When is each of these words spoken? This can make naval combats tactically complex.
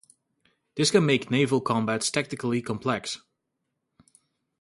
This 0.77 0.89
can 0.89 1.05
make 1.05 1.29
naval 1.29 1.61
combats 1.61 2.09
tactically 2.09 2.63
complex. 2.63 3.19